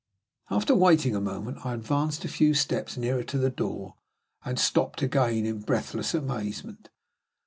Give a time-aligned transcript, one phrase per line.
[0.49, 3.97] After waiting a moment, I advanced a few steps nearer to the door,
[4.43, 6.89] and stopped again in breathless amazement.